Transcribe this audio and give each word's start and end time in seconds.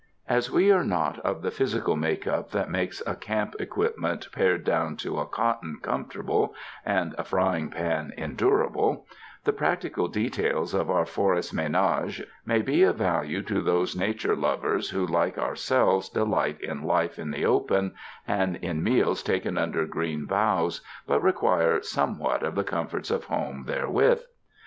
As 0.27 0.49
we 0.49 0.71
are 0.71 0.83
not 0.83 1.19
of 1.19 1.43
the 1.43 1.51
physical 1.51 1.95
make 1.95 2.25
up 2.25 2.49
that 2.53 2.71
makes 2.71 3.03
a 3.05 3.13
camp 3.13 3.53
equipment 3.59 4.27
pared 4.31 4.63
down 4.63 4.95
to 4.97 5.19
a 5.19 5.27
cotton 5.27 5.77
com 5.79 6.05
fortable 6.05 6.53
and 6.83 7.13
a 7.19 7.23
frying 7.23 7.69
pan 7.69 8.11
endurable, 8.17 9.05
the 9.43 9.53
practical 9.53 10.07
details 10.07 10.73
of 10.73 10.89
our 10.89 11.05
forest 11.05 11.53
menage 11.53 12.23
may 12.47 12.63
be 12.63 12.81
of 12.81 12.95
value 12.95 13.43
to 13.43 13.61
those 13.61 13.95
nature 13.95 14.35
lovers, 14.35 14.89
who 14.89 15.05
like 15.05 15.37
ourselves 15.37 16.09
delight 16.09 16.59
in 16.61 16.81
life 16.81 17.19
in 17.19 17.29
the 17.29 17.45
open 17.45 17.93
and 18.27 18.55
in 18.55 18.81
meals 18.83 19.21
taken 19.21 19.55
under 19.55 19.85
green 19.85 20.25
boughs, 20.25 20.81
but 21.05 21.21
require 21.21 21.79
somewhat 21.83 22.41
of 22.41 22.55
the 22.55 22.63
comforts 22.63 23.11
of 23.11 23.25
home 23.25 23.65
therewith. 23.67 24.21